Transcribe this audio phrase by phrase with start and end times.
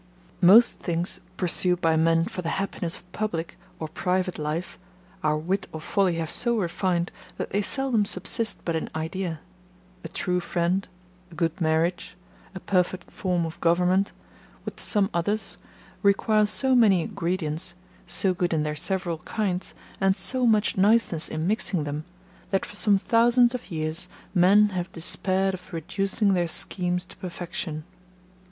[0.41, 4.79] Most things, pursued by men for the happiness of public or private life,
[5.23, 9.41] our wit or folly have so refined, that they seldom subsist but in idea;
[10.03, 10.87] a true friend,
[11.29, 12.17] a good marriage,
[12.55, 14.11] a perfect form of government,
[14.65, 15.55] with some others,
[16.01, 17.75] require so many ingredients,
[18.07, 22.05] so good in their several kinds, and so much niceness in mixing them,
[22.49, 27.83] that for some thousands of years men have despaired of reducing their schemes to perfection.